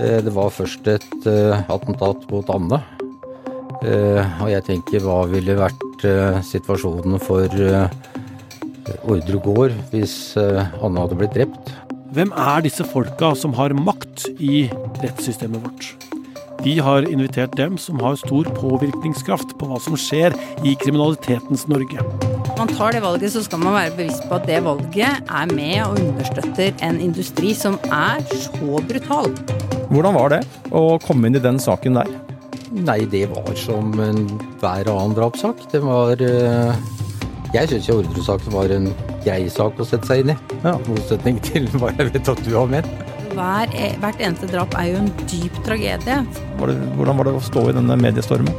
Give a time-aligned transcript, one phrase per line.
[0.00, 2.80] Eh, det var først et eh, attentat mot Anne.
[3.84, 5.86] Eh, Og jeg tenker hva ville vært
[6.48, 7.44] situasjonen for
[9.04, 11.68] Ordre gård hvis Anne hadde blitt drept.
[12.16, 14.64] Hvem er disse folka som har makt i
[15.02, 15.92] rettssystemet vårt?
[16.64, 20.32] Vi har invitert dem som har stor påvirkningskraft på hva som skjer
[20.64, 22.29] i kriminalitetens Norge.
[22.60, 25.52] Når man tar det valget, så skal man være bevisst på at det valget er
[25.56, 29.30] med og understøtter en industri som er så brutal.
[29.88, 32.10] Hvordan var det å komme inn i den saken der?
[32.76, 35.64] Nei, det var som enhver annen drapssak.
[35.72, 36.84] Det var eh,
[37.56, 38.92] Jeg syns jo ordresaken var en
[39.24, 40.40] grei sak å sette seg inn i.
[40.60, 40.76] Ja.
[40.84, 42.92] Motsetning til hva jeg vet at du har ment.
[43.32, 46.20] Hver, e- hvert eneste drap er jo en dyp tragedie.
[46.60, 48.52] Var det, hvordan var det å stå i denne mediestormen?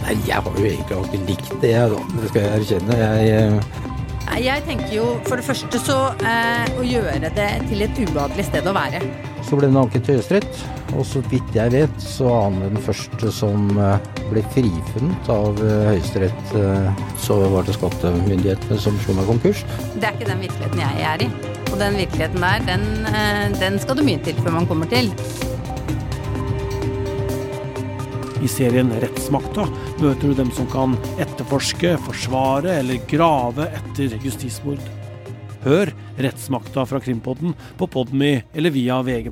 [0.00, 2.02] Nei, jeg har jo egentlig alltid likt det, jeg, da.
[2.16, 3.00] Det skal jeg erkjenne.
[3.00, 3.88] Jeg, eh,
[4.30, 8.46] Nei, Jeg tenker jo for det første så eh, å gjøre det til et ubehagelig
[8.46, 9.02] sted å være.
[9.42, 10.60] så ble den anket til Høyesterett,
[10.94, 15.58] og så vidt jeg vet, så er han den første som eh, ble frifunnet av
[15.64, 16.54] eh, Høyesterett.
[17.18, 19.64] Så var det skattemyndighetene som slo meg konkurs.
[19.96, 21.30] Det er ikke den virkeligheten jeg er i.
[21.70, 22.86] Og den virkeligheten der, den,
[23.60, 25.10] den skal du mye til før man kommer til.
[28.40, 29.66] I serien Rettsmakta
[30.00, 34.80] møter du dem som kan etterforske, forsvare eller grave etter justismord.
[35.66, 39.28] Hør Rettsmakta fra Krimpodden på Podmy eller via VG+.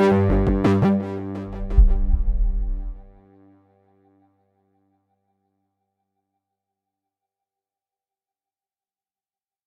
[0.00, 0.29] thank